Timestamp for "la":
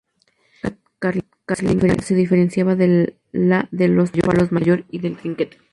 3.33-3.67